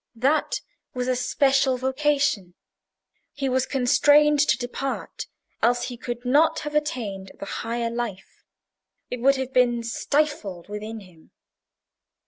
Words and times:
"That 0.15 0.61
was 0.95 1.07
a 1.07 1.15
special 1.15 1.77
vocation. 1.77 2.55
He 3.33 3.47
was 3.47 3.67
constrained 3.67 4.39
to 4.39 4.57
depart, 4.57 5.27
else 5.61 5.89
he 5.89 5.95
could 5.95 6.25
not 6.25 6.61
have 6.61 6.73
attained 6.73 7.33
the 7.39 7.45
higher 7.45 7.91
life. 7.91 8.43
It 9.11 9.21
would 9.21 9.35
have 9.35 9.53
been 9.53 9.83
stifled 9.83 10.69
within 10.69 11.01
him." 11.01 11.29